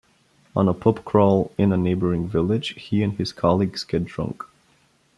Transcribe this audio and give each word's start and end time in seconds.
On 0.55 0.67
a 0.67 0.73
pub 0.73 1.05
crawl 1.05 1.51
in 1.59 1.71
a 1.71 1.77
neighbouring 1.77 2.27
village, 2.27 2.69
he 2.69 3.03
and 3.03 3.13
his 3.19 3.31
colleagues 3.31 3.83
get 3.83 4.03
drunk. 4.05 4.43